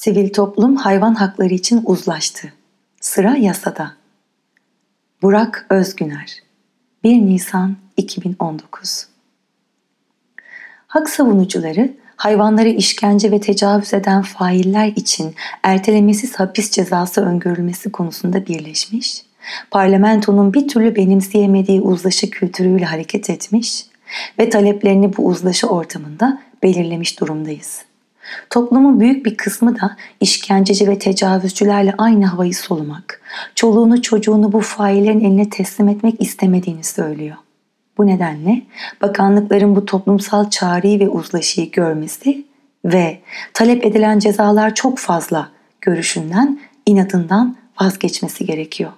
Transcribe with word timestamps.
Sivil 0.00 0.32
toplum 0.32 0.76
hayvan 0.76 1.14
hakları 1.14 1.54
için 1.54 1.82
uzlaştı. 1.84 2.52
Sıra 3.00 3.36
yasada. 3.36 3.92
Burak 5.22 5.66
Özgüner 5.70 6.36
1 7.04 7.12
Nisan 7.12 7.76
2019 7.96 9.06
Hak 10.86 11.10
savunucuları 11.10 11.96
hayvanları 12.16 12.68
işkence 12.68 13.30
ve 13.30 13.40
tecavüz 13.40 13.94
eden 13.94 14.22
failler 14.22 14.92
için 14.96 15.34
ertelemesiz 15.62 16.34
hapis 16.34 16.70
cezası 16.70 17.20
öngörülmesi 17.20 17.92
konusunda 17.92 18.46
birleşmiş, 18.46 19.22
parlamentonun 19.70 20.54
bir 20.54 20.68
türlü 20.68 20.96
benimseyemediği 20.96 21.80
uzlaşı 21.80 22.30
kültürüyle 22.30 22.84
hareket 22.84 23.30
etmiş 23.30 23.86
ve 24.38 24.50
taleplerini 24.50 25.16
bu 25.16 25.26
uzlaşı 25.26 25.66
ortamında 25.66 26.42
belirlemiş 26.62 27.20
durumdayız. 27.20 27.89
Toplumun 28.50 29.00
büyük 29.00 29.26
bir 29.26 29.36
kısmı 29.36 29.80
da 29.80 29.96
işkenceci 30.20 30.88
ve 30.88 30.98
tecavüzcülerle 30.98 31.94
aynı 31.98 32.26
havayı 32.26 32.54
solumak, 32.54 33.20
çoluğunu 33.54 34.02
çocuğunu 34.02 34.52
bu 34.52 34.60
faillerin 34.60 35.20
eline 35.20 35.50
teslim 35.50 35.88
etmek 35.88 36.20
istemediğini 36.20 36.84
söylüyor. 36.84 37.36
Bu 37.98 38.06
nedenle 38.06 38.62
bakanlıkların 39.02 39.76
bu 39.76 39.84
toplumsal 39.84 40.50
çağrıyı 40.50 41.00
ve 41.00 41.08
uzlaşıyı 41.08 41.70
görmesi 41.70 42.44
ve 42.84 43.20
talep 43.54 43.84
edilen 43.84 44.18
cezalar 44.18 44.74
çok 44.74 44.98
fazla 44.98 45.48
görüşünden, 45.80 46.60
inatından 46.86 47.56
vazgeçmesi 47.80 48.46
gerekiyor. 48.46 48.90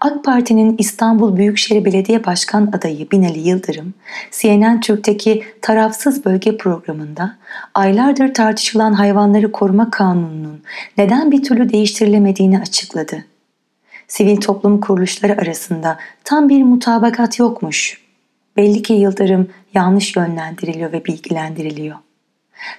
AK 0.00 0.24
Parti'nin 0.24 0.74
İstanbul 0.78 1.36
Büyükşehir 1.36 1.84
Belediye 1.84 2.24
Başkan 2.24 2.66
adayı 2.66 3.10
Binali 3.10 3.48
Yıldırım, 3.48 3.94
CNN 4.30 4.80
Türk'teki 4.80 5.42
Tarafsız 5.62 6.24
Bölge 6.24 6.56
programında 6.56 7.36
aylardır 7.74 8.34
tartışılan 8.34 8.92
hayvanları 8.92 9.52
koruma 9.52 9.90
kanununun 9.90 10.62
neden 10.98 11.30
bir 11.30 11.42
türlü 11.42 11.72
değiştirilemediğini 11.72 12.60
açıkladı. 12.60 13.24
Sivil 14.08 14.36
toplum 14.36 14.80
kuruluşları 14.80 15.32
arasında 15.42 15.98
tam 16.24 16.48
bir 16.48 16.62
mutabakat 16.62 17.38
yokmuş. 17.38 18.00
Belli 18.56 18.82
ki 18.82 18.92
Yıldırım 18.92 19.48
yanlış 19.74 20.16
yönlendiriliyor 20.16 20.92
ve 20.92 21.04
bilgilendiriliyor 21.04 21.96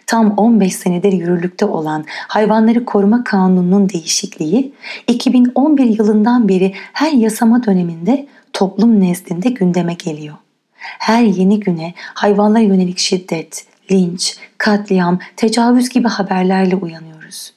tam 0.07 0.33
15 0.37 0.75
senedir 0.75 1.13
yürürlükte 1.13 1.65
olan 1.65 2.05
Hayvanları 2.07 2.85
Koruma 2.85 3.23
Kanunu'nun 3.23 3.89
değişikliği 3.89 4.73
2011 5.07 5.85
yılından 5.85 6.49
beri 6.49 6.73
her 6.93 7.11
yasama 7.11 7.63
döneminde 7.63 8.27
toplum 8.53 9.01
nezdinde 9.01 9.49
gündeme 9.49 9.93
geliyor. 9.93 10.35
Her 10.77 11.23
yeni 11.23 11.59
güne 11.59 11.93
hayvanlara 12.13 12.63
yönelik 12.63 12.99
şiddet, 12.99 13.65
linç, 13.91 14.37
katliam, 14.57 15.19
tecavüz 15.35 15.89
gibi 15.89 16.07
haberlerle 16.07 16.75
uyanıyoruz. 16.75 17.53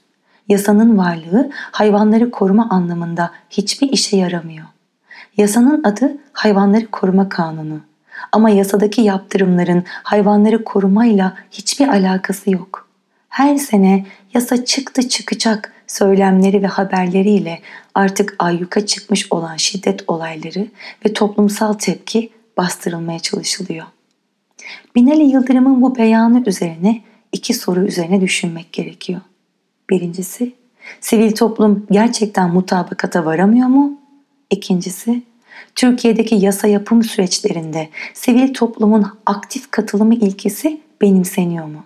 Yasanın 0.49 0.99
varlığı 0.99 1.51
hayvanları 1.53 2.31
koruma 2.31 2.69
anlamında 2.71 3.31
hiçbir 3.51 3.89
işe 3.93 4.17
yaramıyor. 4.17 4.67
Yasanın 5.37 5.85
adı 5.85 6.17
Hayvanları 6.33 6.91
Koruma 6.91 7.29
Kanunu. 7.29 7.81
Ama 8.33 8.51
yasadaki 8.51 9.03
yaptırımların 9.03 9.85
hayvanları 9.87 10.65
korumayla 10.65 11.37
hiçbir 11.51 11.89
alakası 11.89 12.51
yok. 12.51 12.89
Her 13.29 13.57
sene 13.57 14.07
yasa 14.35 14.65
çıktı 14.65 15.09
çıkacak 15.09 15.73
söylemleri 15.87 16.63
ve 16.63 16.67
haberleriyle 16.67 17.61
artık 17.95 18.35
ayyuka 18.39 18.87
çıkmış 18.87 19.33
olan 19.33 19.57
şiddet 19.57 20.05
olayları 20.07 20.67
ve 21.07 21.13
toplumsal 21.13 21.73
tepki 21.73 22.31
bastırılmaya 22.57 23.19
çalışılıyor. 23.19 23.87
Binali 24.97 25.23
Yıldırım'ın 25.23 25.83
bu 25.83 25.97
beyanı 25.97 26.43
üzerine 26.47 27.03
iki 27.33 27.55
soru 27.55 27.81
üzerine 27.87 28.21
düşünmek 28.21 28.73
gerekiyor. 28.73 29.21
Birincisi, 29.91 30.53
sivil 31.01 31.33
toplum 31.33 31.87
gerçekten 31.91 32.51
mutabakata 32.51 33.25
varamıyor 33.25 33.69
mu? 33.69 34.01
İkincisi, 34.51 35.23
Türkiye'deki 35.75 36.35
yasa 36.35 36.69
yapım 36.69 37.03
süreçlerinde 37.03 37.89
sivil 38.15 38.55
toplumun 38.55 39.07
aktif 39.27 39.71
katılımı 39.71 40.15
ilkesi 40.15 40.81
benimseniyor 41.03 41.65
mu? 41.65 41.85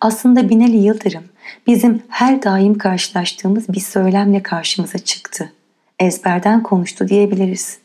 Aslında 0.00 0.48
Binali 0.48 0.76
Yıldırım 0.76 1.24
bizim 1.66 2.02
her 2.08 2.42
daim 2.42 2.78
karşılaştığımız 2.78 3.68
bir 3.68 3.80
söylemle 3.80 4.42
karşımıza 4.42 4.98
çıktı. 4.98 5.52
Ezberden 5.98 6.62
konuştu 6.62 7.08
diyebiliriz. 7.08 7.78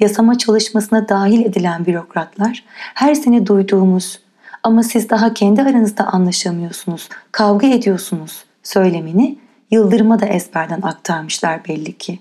Yasama 0.00 0.38
çalışmasına 0.38 1.08
dahil 1.08 1.44
edilen 1.44 1.86
bürokratlar 1.86 2.64
her 2.94 3.14
sene 3.14 3.46
duyduğumuz 3.46 4.20
ama 4.62 4.82
siz 4.82 5.10
daha 5.10 5.34
kendi 5.34 5.62
aranızda 5.62 6.06
anlaşamıyorsunuz, 6.06 7.08
kavga 7.32 7.66
ediyorsunuz 7.66 8.44
söylemini 8.62 9.38
Yıldırım'a 9.70 10.20
da 10.20 10.26
ezberden 10.26 10.82
aktarmışlar 10.82 11.64
belli 11.68 11.98
ki 11.98 12.18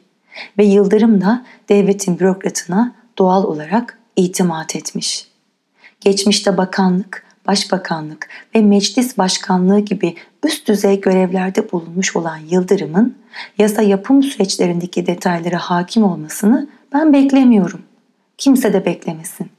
ve 0.57 0.66
Yıldırım 0.66 1.22
da 1.22 1.46
devletin 1.69 2.19
bürokratına 2.19 2.96
doğal 3.18 3.44
olarak 3.44 4.00
itimat 4.16 4.75
etmiş. 4.75 5.28
Geçmişte 6.01 6.57
bakanlık, 6.57 7.25
başbakanlık 7.47 8.29
ve 8.56 8.62
meclis 8.62 9.18
başkanlığı 9.18 9.79
gibi 9.79 10.16
üst 10.44 10.68
düzey 10.68 11.01
görevlerde 11.01 11.72
bulunmuş 11.72 12.16
olan 12.16 12.38
Yıldırım'ın 12.38 13.16
yasa 13.57 13.81
yapım 13.81 14.24
süreçlerindeki 14.24 15.07
detaylara 15.07 15.57
hakim 15.57 16.03
olmasını 16.03 16.68
ben 16.94 17.13
beklemiyorum. 17.13 17.81
Kimse 18.38 18.74
de 18.74 18.85
beklemesin. 18.85 19.50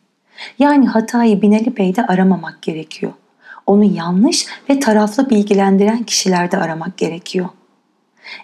Yani 0.58 0.86
hatayı 0.86 1.42
Binali 1.42 1.76
Bey'de 1.76 2.06
aramamak 2.06 2.62
gerekiyor. 2.62 3.12
Onu 3.66 3.84
yanlış 3.84 4.46
ve 4.70 4.80
taraflı 4.80 5.30
bilgilendiren 5.30 6.02
kişilerde 6.02 6.58
aramak 6.58 6.96
gerekiyor. 6.96 7.48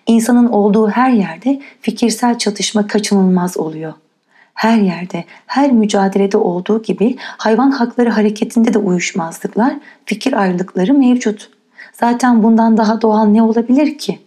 İnsanın 0.07 0.49
olduğu 0.49 0.89
her 0.89 1.11
yerde 1.11 1.61
fikirsel 1.81 2.39
çatışma 2.39 2.87
kaçınılmaz 2.87 3.57
oluyor. 3.57 3.93
Her 4.55 4.77
yerde, 4.77 5.25
her 5.47 5.73
mücadelede 5.73 6.37
olduğu 6.37 6.83
gibi 6.83 7.17
hayvan 7.19 7.71
hakları 7.71 8.11
hareketinde 8.11 8.75
de 8.75 8.79
uyuşmazlıklar, 8.79 9.75
fikir 10.05 10.33
ayrılıkları 10.33 10.95
mevcut. 10.95 11.51
Zaten 11.93 12.43
bundan 12.43 12.77
daha 12.77 13.03
doğal 13.03 13.25
ne 13.25 13.43
olabilir 13.43 13.99
ki? 13.99 14.19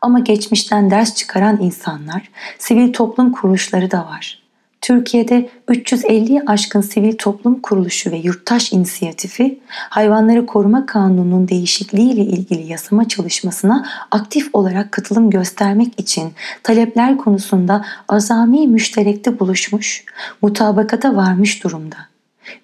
Ama 0.00 0.18
geçmişten 0.18 0.90
ders 0.90 1.14
çıkaran 1.14 1.60
insanlar, 1.60 2.30
sivil 2.58 2.92
toplum 2.92 3.32
kuruluşları 3.32 3.90
da 3.90 3.98
var. 3.98 4.43
Türkiye'de 4.84 5.48
350'ye 5.68 6.42
aşkın 6.46 6.80
sivil 6.80 7.16
toplum 7.16 7.60
kuruluşu 7.60 8.10
ve 8.10 8.16
yurttaş 8.16 8.72
inisiyatifi 8.72 9.58
hayvanları 9.68 10.46
koruma 10.46 10.86
kanununun 10.86 11.48
değişikliği 11.48 12.12
ile 12.12 12.20
ilgili 12.20 12.72
yasama 12.72 13.08
çalışmasına 13.08 13.86
aktif 14.10 14.50
olarak 14.52 14.92
katılım 14.92 15.30
göstermek 15.30 16.00
için 16.00 16.32
talepler 16.62 17.16
konusunda 17.16 17.84
azami 18.08 18.68
müşterekte 18.68 19.40
buluşmuş, 19.40 20.04
mutabakata 20.42 21.16
varmış 21.16 21.64
durumda. 21.64 21.96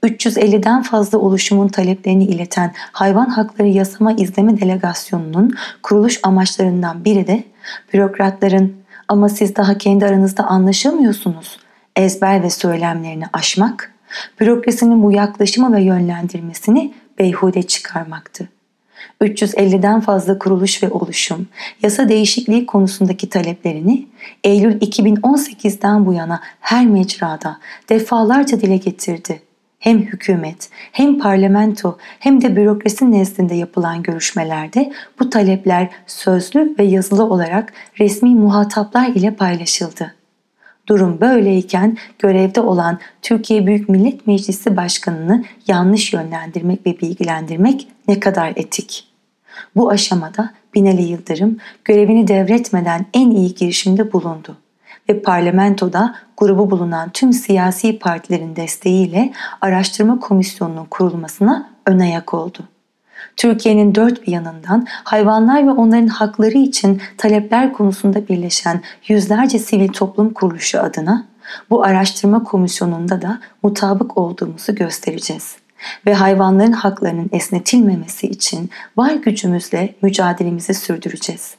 350'den 0.04 0.82
fazla 0.82 1.18
oluşumun 1.18 1.68
taleplerini 1.68 2.24
ileten 2.24 2.72
Hayvan 2.92 3.28
Hakları 3.28 3.68
Yasama 3.68 4.12
İzleme 4.12 4.60
Delegasyonu'nun 4.60 5.54
kuruluş 5.82 6.20
amaçlarından 6.22 7.04
biri 7.04 7.26
de 7.26 7.44
bürokratların 7.94 8.76
ama 9.08 9.28
siz 9.28 9.56
daha 9.56 9.78
kendi 9.78 10.06
aranızda 10.06 10.44
anlaşamıyorsunuz 10.44 11.58
ezber 12.00 12.42
ve 12.42 12.50
söylemlerini 12.50 13.24
aşmak, 13.32 13.94
bürokrasinin 14.40 15.02
bu 15.02 15.12
yaklaşımı 15.12 15.76
ve 15.76 15.82
yönlendirmesini 15.82 16.94
beyhude 17.18 17.62
çıkarmaktı. 17.62 18.48
350'den 19.22 20.00
fazla 20.00 20.38
kuruluş 20.38 20.82
ve 20.82 20.90
oluşum 20.90 21.48
yasa 21.82 22.08
değişikliği 22.08 22.66
konusundaki 22.66 23.28
taleplerini 23.28 24.06
Eylül 24.44 24.80
2018'den 24.80 26.06
bu 26.06 26.12
yana 26.12 26.40
her 26.60 26.86
mecrada 26.86 27.58
defalarca 27.88 28.60
dile 28.60 28.76
getirdi. 28.76 29.42
Hem 29.78 29.98
hükümet, 29.98 30.68
hem 30.92 31.18
parlamento, 31.18 31.98
hem 32.18 32.42
de 32.42 32.56
bürokrasi 32.56 33.12
nezdinde 33.12 33.54
yapılan 33.54 34.02
görüşmelerde 34.02 34.92
bu 35.20 35.30
talepler 35.30 35.88
sözlü 36.06 36.74
ve 36.78 36.84
yazılı 36.84 37.24
olarak 37.24 37.72
resmi 37.98 38.34
muhataplar 38.34 39.08
ile 39.08 39.34
paylaşıldı. 39.34 40.19
Durum 40.90 41.20
böyleyken 41.20 41.96
görevde 42.18 42.60
olan 42.60 42.98
Türkiye 43.22 43.66
Büyük 43.66 43.88
Millet 43.88 44.26
Meclisi 44.26 44.76
Başkanı'nı 44.76 45.44
yanlış 45.66 46.12
yönlendirmek 46.12 46.86
ve 46.86 47.00
bilgilendirmek 47.00 47.88
ne 48.08 48.20
kadar 48.20 48.52
etik? 48.56 49.08
Bu 49.76 49.90
aşamada 49.90 50.50
Binali 50.74 51.02
Yıldırım 51.02 51.56
görevini 51.84 52.28
devretmeden 52.28 53.06
en 53.14 53.30
iyi 53.30 53.54
girişimde 53.54 54.12
bulundu 54.12 54.56
ve 55.08 55.22
parlamentoda 55.22 56.14
grubu 56.36 56.70
bulunan 56.70 57.10
tüm 57.10 57.32
siyasi 57.32 57.98
partilerin 57.98 58.56
desteğiyle 58.56 59.32
araştırma 59.60 60.20
komisyonunun 60.20 60.84
kurulmasına 60.84 61.70
ön 61.86 61.98
ayak 61.98 62.34
oldu. 62.34 62.68
Türkiye'nin 63.36 63.94
dört 63.94 64.26
bir 64.26 64.32
yanından 64.32 64.86
hayvanlar 64.88 65.66
ve 65.66 65.70
onların 65.70 66.06
hakları 66.06 66.58
için 66.58 67.02
talepler 67.18 67.72
konusunda 67.72 68.28
birleşen 68.28 68.82
yüzlerce 69.08 69.58
sivil 69.58 69.88
toplum 69.88 70.32
kuruluşu 70.32 70.80
adına 70.80 71.26
bu 71.70 71.84
araştırma 71.84 72.44
komisyonunda 72.44 73.22
da 73.22 73.40
mutabık 73.62 74.18
olduğumuzu 74.18 74.74
göstereceğiz. 74.74 75.56
ve 76.06 76.14
hayvanların 76.14 76.72
haklarının 76.72 77.30
esnetilmemesi 77.32 78.26
için 78.26 78.70
var 78.96 79.12
gücümüzle 79.12 79.94
mücadelemizi 80.02 80.74
sürdüreceğiz. 80.74 81.54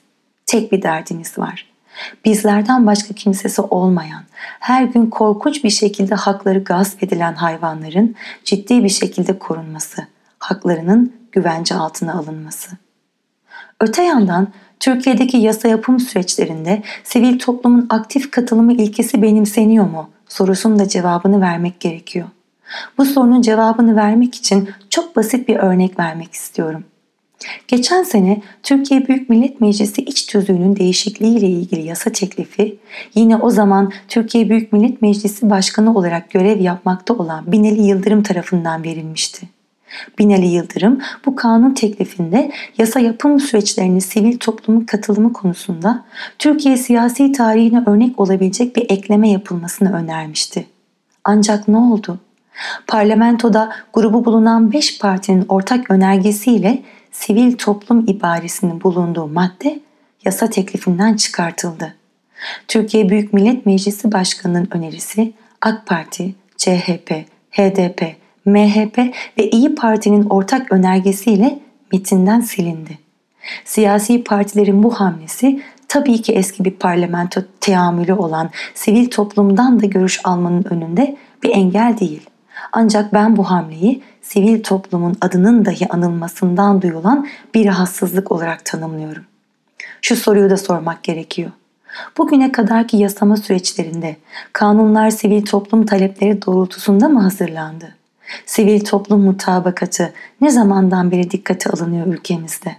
Tek 0.46 0.72
bir 0.72 0.82
derdimiz 0.82 1.38
var. 1.38 1.72
Bizlerden 2.26 2.88
başka 2.88 3.14
kimsesi 3.14 3.62
olmayan, 3.62 4.24
her 4.60 4.84
gün 4.84 5.10
korkunç 5.10 5.64
bir 5.64 5.70
şekilde 5.70 6.16
hakları 6.16 6.64
gasp 6.64 7.04
edilen 7.04 7.34
hayvanların 7.34 8.16
ciddi 8.44 8.84
bir 8.84 8.90
şekilde 8.90 9.40
korunması, 9.40 10.08
haklarının 10.40 11.21
güvence 11.32 11.76
altına 11.76 12.14
alınması. 12.14 12.72
Öte 13.80 14.04
yandan 14.04 14.48
Türkiye'deki 14.80 15.38
yasa 15.38 15.68
yapım 15.68 16.00
süreçlerinde 16.00 16.84
sivil 17.04 17.40
toplumun 17.40 17.88
aktif 17.90 18.32
katılımı 18.32 18.74
ilkesi 18.74 19.22
benimseniyor 19.22 19.86
mu 19.86 20.10
sorusunun 20.28 20.80
da 20.80 20.88
cevabını 20.88 21.42
vermek 21.42 21.80
gerekiyor. 21.80 22.28
Bu 22.98 23.06
sorunun 23.06 23.42
cevabını 23.42 23.96
vermek 23.96 24.36
için 24.36 24.70
çok 24.90 25.16
basit 25.16 25.48
bir 25.48 25.56
örnek 25.56 26.00
vermek 26.00 26.34
istiyorum. 26.34 26.84
Geçen 27.68 28.04
sene 28.04 28.42
Türkiye 28.64 29.08
Büyük 29.08 29.30
Millet 29.30 29.62
Meclisi 29.62 30.02
iç 30.02 30.26
tüzüğünün 30.26 30.76
değişikliği 30.76 31.38
ile 31.38 31.48
ilgili 31.48 31.82
yasa 31.82 32.10
teklifi 32.12 32.80
yine 33.16 33.38
o 33.38 33.50
zaman 33.50 33.92
Türkiye 34.08 34.50
Büyük 34.50 34.74
Millet 34.74 35.02
Meclisi 35.02 35.50
Başkanı 35.50 35.96
olarak 35.96 36.30
görev 36.30 36.60
yapmakta 36.60 37.14
olan 37.14 37.52
Binali 37.52 37.82
Yıldırım 37.82 38.24
tarafından 38.24 38.84
verilmişti. 38.84 39.48
Binali 40.20 40.48
Yıldırım 40.48 41.02
bu 41.26 41.36
kanun 41.36 41.74
teklifinde 41.74 42.52
yasa 42.78 43.00
yapım 43.00 43.40
süreçlerini 43.40 44.02
sivil 44.02 44.38
toplumun 44.38 44.82
katılımı 44.82 45.34
konusunda 45.34 46.06
Türkiye 46.40 46.78
siyasi 46.78 47.32
tarihine 47.32 47.84
örnek 47.86 48.20
olabilecek 48.20 48.76
bir 48.76 48.90
ekleme 48.90 49.30
yapılmasını 49.32 49.94
önermişti. 49.94 50.68
Ancak 51.24 51.68
ne 51.68 51.78
oldu? 51.78 52.20
Parlamentoda 52.88 53.72
grubu 53.94 54.26
bulunan 54.26 54.72
5 54.72 55.00
partinin 55.00 55.46
ortak 55.50 55.92
önergesiyle 55.92 56.84
sivil 57.12 57.58
toplum 57.58 58.04
ibaresinin 58.08 58.82
bulunduğu 58.82 59.28
madde 59.28 59.80
yasa 60.26 60.50
teklifinden 60.50 61.16
çıkartıldı. 61.16 61.96
Türkiye 62.68 63.10
Büyük 63.10 63.34
Millet 63.34 63.66
Meclisi 63.66 64.12
Başkanı'nın 64.12 64.68
önerisi 64.72 65.34
AK 65.62 65.86
Parti, 65.86 66.36
CHP, 66.58 67.26
HDP, 67.52 68.21
MHP 68.46 68.98
ve 69.38 69.50
İyi 69.50 69.76
Parti'nin 69.76 70.26
ortak 70.30 70.72
önergesiyle 70.72 71.60
metinden 71.94 72.42
silindi. 72.42 72.98
Siyasi 73.66 74.24
partilerin 74.24 74.84
bu 74.84 74.94
hamlesi 74.94 75.62
tabii 75.88 76.22
ki 76.22 76.34
eski 76.34 76.66
bir 76.66 76.72
parlamento 76.72 77.42
teamülü 77.62 78.14
olan 78.14 78.50
sivil 78.74 79.10
toplumdan 79.10 79.82
da 79.82 79.86
görüş 79.86 80.20
almanın 80.24 80.64
önünde 80.70 81.18
bir 81.44 81.50
engel 81.50 81.98
değil. 82.00 82.30
Ancak 82.72 83.14
ben 83.14 83.38
bu 83.38 83.44
hamleyi 83.44 84.02
sivil 84.22 84.64
toplumun 84.64 85.16
adının 85.22 85.66
dahi 85.66 85.88
anılmasından 85.90 86.82
duyulan 86.82 87.28
bir 87.54 87.66
rahatsızlık 87.66 88.32
olarak 88.32 88.66
tanımlıyorum. 88.66 89.24
Şu 90.02 90.16
soruyu 90.16 90.50
da 90.50 90.58
sormak 90.58 91.04
gerekiyor. 91.04 91.52
Bugüne 92.18 92.52
kadarki 92.52 92.98
yasama 92.98 93.38
süreçlerinde 93.38 94.16
kanunlar 94.54 95.10
sivil 95.10 95.46
toplum 95.46 95.86
talepleri 95.86 96.42
doğrultusunda 96.42 97.10
mı 97.10 97.22
hazırlandı? 97.22 98.01
Sivil 98.46 98.80
toplum 98.80 99.22
mutabakatı 99.22 100.14
ne 100.42 100.50
zamandan 100.50 101.12
beri 101.12 101.32
dikkate 101.32 101.70
alınıyor 101.70 102.08
ülkemizde? 102.08 102.76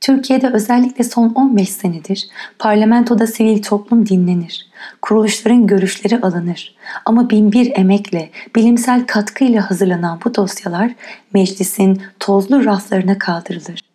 Türkiye'de 0.00 0.48
özellikle 0.48 1.04
son 1.04 1.28
15 1.34 1.68
senedir 1.68 2.28
parlamentoda 2.58 3.26
sivil 3.26 3.62
toplum 3.62 4.06
dinlenir. 4.06 4.66
Kuruluşların 5.02 5.66
görüşleri 5.66 6.20
alınır. 6.20 6.74
Ama 7.04 7.30
binbir 7.30 7.72
emekle, 7.74 8.30
bilimsel 8.56 9.06
katkıyla 9.06 9.70
hazırlanan 9.70 10.20
bu 10.24 10.34
dosyalar 10.34 10.94
meclisin 11.34 12.02
tozlu 12.20 12.64
raflarına 12.64 13.18
kaldırılır. 13.18 13.85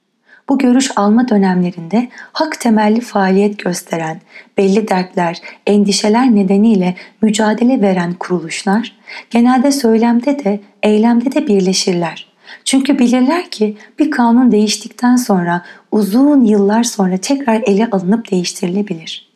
Bu 0.50 0.58
görüş 0.58 0.92
alma 0.96 1.30
dönemlerinde 1.30 2.10
hak 2.34 2.60
temelli 2.60 3.02
faaliyet 3.02 3.60
gösteren, 3.60 4.22
belli 4.58 4.88
dertler, 4.88 5.42
endişeler 5.68 6.36
nedeniyle 6.36 6.96
mücadele 7.22 7.82
veren 7.82 8.14
kuruluşlar 8.14 8.98
genelde 9.30 9.72
söylemde 9.72 10.44
de 10.44 10.60
eylemde 10.84 11.32
de 11.32 11.48
birleşirler. 11.48 12.32
Çünkü 12.66 13.00
bilirler 13.00 13.50
ki 13.50 13.78
bir 14.00 14.12
kanun 14.12 14.52
değiştikten 14.52 15.16
sonra 15.16 15.62
uzun 15.92 16.42
yıllar 16.42 16.84
sonra 16.84 17.18
tekrar 17.18 17.62
ele 17.66 17.90
alınıp 17.92 18.32
değiştirilebilir. 18.32 19.32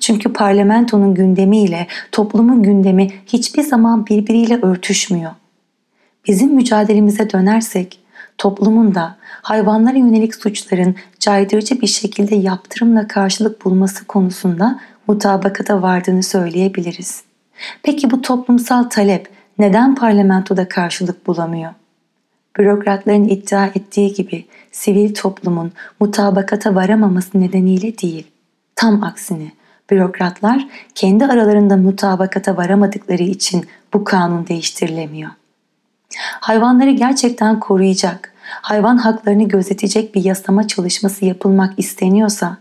Çünkü 0.00 0.32
parlamentonun 0.32 1.14
gündemiyle 1.14 1.86
toplumun 2.12 2.62
gündemi 2.62 3.08
hiçbir 3.26 3.62
zaman 3.62 4.06
birbiriyle 4.06 4.60
örtüşmüyor. 4.62 5.30
Bizim 6.26 6.54
mücadelemize 6.54 7.30
dönersek 7.30 8.00
toplumun 8.38 8.94
da 8.94 9.16
hayvanlara 9.22 9.96
yönelik 9.96 10.34
suçların 10.34 10.96
caydırıcı 11.20 11.80
bir 11.80 11.86
şekilde 11.86 12.34
yaptırımla 12.34 13.08
karşılık 13.08 13.64
bulması 13.64 14.06
konusunda 14.06 14.80
mutabakata 15.06 15.82
vardığını 15.82 16.22
söyleyebiliriz. 16.22 17.22
Peki 17.82 18.10
bu 18.10 18.22
toplumsal 18.22 18.82
talep 18.82 19.28
neden 19.58 19.94
parlamentoda 19.94 20.68
karşılık 20.68 21.26
bulamıyor? 21.26 21.72
bürokratların 22.58 23.28
iddia 23.28 23.66
ettiği 23.66 24.14
gibi 24.14 24.46
sivil 24.72 25.14
toplumun 25.14 25.72
mutabakata 26.00 26.74
varamaması 26.74 27.40
nedeniyle 27.40 27.98
değil. 27.98 28.26
Tam 28.76 29.02
aksine 29.02 29.52
bürokratlar 29.90 30.68
kendi 30.94 31.26
aralarında 31.26 31.76
mutabakata 31.76 32.56
varamadıkları 32.56 33.22
için 33.22 33.66
bu 33.94 34.04
kanun 34.04 34.46
değiştirilemiyor. 34.46 35.30
Hayvanları 36.40 36.90
gerçekten 36.90 37.60
koruyacak, 37.60 38.32
hayvan 38.48 38.96
haklarını 38.96 39.48
gözetecek 39.48 40.14
bir 40.14 40.24
yasama 40.24 40.66
çalışması 40.66 41.24
yapılmak 41.24 41.78
isteniyorsa, 41.78 42.56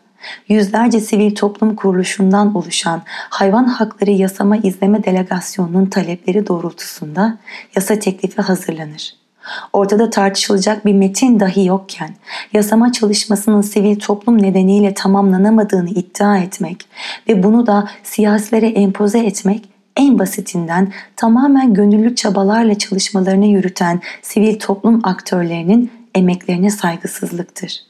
yüzlerce 0.49 0.99
sivil 0.99 1.35
toplum 1.35 1.75
kuruluşundan 1.75 2.55
oluşan 2.55 3.01
hayvan 3.07 3.65
hakları 3.65 4.11
yasama 4.11 4.57
izleme 4.57 5.03
delegasyonunun 5.03 5.85
talepleri 5.85 6.47
doğrultusunda 6.47 7.37
yasa 7.75 7.99
teklifi 7.99 8.41
hazırlanır. 8.41 9.13
Ortada 9.73 10.09
tartışılacak 10.09 10.85
bir 10.85 10.93
metin 10.93 11.39
dahi 11.39 11.65
yokken 11.65 12.09
yasama 12.53 12.91
çalışmasının 12.91 13.61
sivil 13.61 13.99
toplum 13.99 14.41
nedeniyle 14.41 14.93
tamamlanamadığını 14.93 15.89
iddia 15.89 16.37
etmek 16.37 16.85
ve 17.27 17.43
bunu 17.43 17.67
da 17.67 17.87
siyasilere 18.03 18.67
empoze 18.67 19.19
etmek 19.19 19.76
en 19.97 20.19
basitinden 20.19 20.93
tamamen 21.15 21.73
gönüllü 21.73 22.15
çabalarla 22.15 22.77
çalışmalarını 22.77 23.45
yürüten 23.45 24.01
sivil 24.21 24.59
toplum 24.59 25.01
aktörlerinin 25.03 25.91
emeklerine 26.15 26.69
saygısızlıktır. 26.69 27.83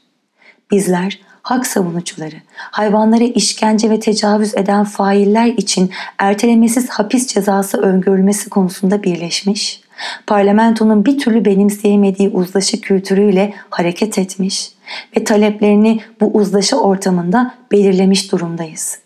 Bizler 0.70 1.20
hak 1.42 1.66
savunucuları, 1.66 2.36
hayvanlara 2.56 3.24
işkence 3.24 3.90
ve 3.90 4.00
tecavüz 4.00 4.54
eden 4.54 4.84
failler 4.84 5.46
için 5.46 5.90
ertelemesiz 6.18 6.88
hapis 6.88 7.26
cezası 7.26 7.78
öngörülmesi 7.78 8.50
konusunda 8.50 9.02
birleşmiş, 9.02 9.80
parlamentonun 10.26 11.04
bir 11.04 11.18
türlü 11.18 11.44
benimseyemediği 11.44 12.28
uzlaşı 12.28 12.80
kültürüyle 12.80 13.54
hareket 13.70 14.18
etmiş 14.18 14.70
ve 15.16 15.24
taleplerini 15.24 16.00
bu 16.20 16.26
uzlaşı 16.26 16.80
ortamında 16.80 17.54
belirlemiş 17.72 18.32
durumdayız. 18.32 18.98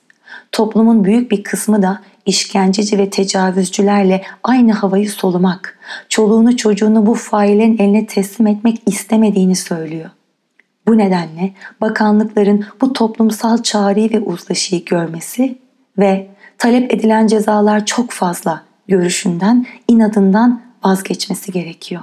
Toplumun 0.53 1.05
büyük 1.05 1.31
bir 1.31 1.43
kısmı 1.43 1.83
da 1.83 2.03
işkenceci 2.27 2.99
ve 2.99 3.11
tecavüzcülerle 3.11 4.23
aynı 4.45 4.73
havayı 4.73 5.11
solumak, 5.11 5.79
çoluğunu 6.09 6.57
çocuğunu 6.57 7.07
bu 7.07 7.15
faillerin 7.15 7.79
eline 7.79 8.07
teslim 8.07 8.47
etmek 8.47 8.83
istemediğini 8.87 9.57
söylüyor. 9.57 10.11
Bu 10.87 10.99
nedenle 10.99 11.53
bakanlıkların 11.81 12.65
bu 12.81 12.93
toplumsal 12.93 13.63
çağrıyı 13.63 14.11
ve 14.11 14.21
uzlaşıyı 14.21 14.85
görmesi 14.85 15.59
ve 15.99 16.31
talep 16.59 16.95
edilen 16.95 17.27
cezalar 17.27 17.87
çok 17.87 18.11
fazla 18.11 18.65
görüşünden, 18.89 19.67
inadından 19.89 20.63
vazgeçmesi 20.85 21.53
gerekiyor. 21.53 22.03